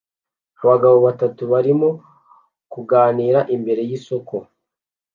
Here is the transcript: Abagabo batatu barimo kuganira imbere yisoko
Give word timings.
Abagabo 0.63 0.97
batatu 1.07 1.41
barimo 1.51 1.89
kuganira 2.73 3.39
imbere 3.55 3.81
yisoko 3.89 4.35